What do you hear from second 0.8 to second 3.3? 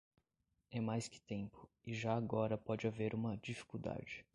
mais que tempo, e já agora pode haver